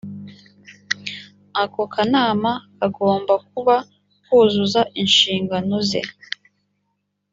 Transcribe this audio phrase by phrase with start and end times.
[1.63, 3.75] ako kanama kagomba kuba
[4.25, 6.01] kuzuza inshingano ze